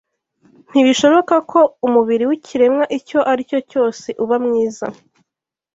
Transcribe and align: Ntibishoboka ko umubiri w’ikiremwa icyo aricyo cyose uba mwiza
Ntibishoboka 0.69 1.35
ko 1.51 1.59
umubiri 1.87 2.23
w’ikiremwa 2.29 2.85
icyo 2.97 3.19
aricyo 3.31 3.59
cyose 3.69 4.07
uba 4.23 4.35
mwiza 4.45 4.87